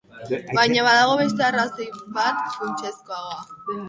Baina 0.59 0.85
badago 0.85 1.17
beste 1.19 1.45
arrazoi 1.47 1.85
bat 2.15 2.41
funtsezkoagoa. 2.57 3.39